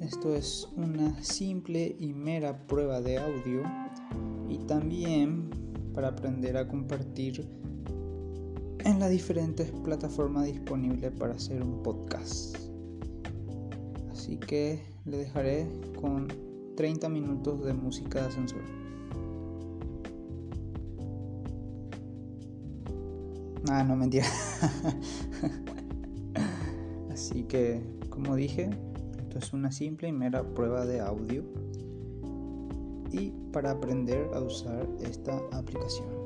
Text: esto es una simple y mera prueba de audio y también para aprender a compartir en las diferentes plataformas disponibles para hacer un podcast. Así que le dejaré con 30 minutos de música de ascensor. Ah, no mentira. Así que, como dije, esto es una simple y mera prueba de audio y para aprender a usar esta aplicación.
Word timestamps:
esto 0.00 0.34
es 0.34 0.68
una 0.76 1.20
simple 1.22 1.96
y 1.98 2.12
mera 2.12 2.66
prueba 2.66 3.00
de 3.00 3.18
audio 3.18 3.62
y 4.48 4.58
también 4.66 5.50
para 5.94 6.08
aprender 6.08 6.56
a 6.56 6.68
compartir 6.68 7.48
en 8.84 9.00
las 9.00 9.10
diferentes 9.10 9.70
plataformas 9.84 10.46
disponibles 10.46 11.12
para 11.12 11.34
hacer 11.34 11.62
un 11.62 11.82
podcast. 11.82 12.56
Así 14.12 14.36
que 14.36 14.82
le 15.06 15.16
dejaré 15.16 15.66
con 16.00 16.28
30 16.76 17.08
minutos 17.08 17.64
de 17.64 17.72
música 17.72 18.20
de 18.20 18.26
ascensor. 18.28 18.62
Ah, 23.70 23.82
no 23.82 23.96
mentira. 23.96 24.26
Así 27.12 27.44
que, 27.44 27.82
como 28.08 28.34
dije, 28.36 28.70
esto 29.18 29.38
es 29.38 29.52
una 29.52 29.70
simple 29.70 30.08
y 30.08 30.12
mera 30.12 30.42
prueba 30.42 30.86
de 30.86 31.00
audio 31.00 31.44
y 33.10 33.32
para 33.52 33.72
aprender 33.72 34.26
a 34.32 34.40
usar 34.40 34.88
esta 35.02 35.38
aplicación. 35.52 36.21